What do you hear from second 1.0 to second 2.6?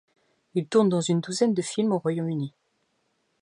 une douzaine de films au Royaume-Uni.